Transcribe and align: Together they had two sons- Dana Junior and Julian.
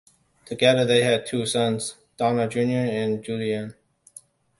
Together 0.45 0.83
they 0.83 1.03
had 1.03 1.27
two 1.27 1.45
sons- 1.45 1.93
Dana 2.17 2.47
Junior 2.49 2.79
and 2.89 3.23
Julian. 3.23 3.75